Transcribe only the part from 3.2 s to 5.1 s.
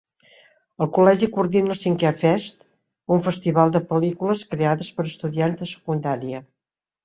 festival de pel·lícules creades per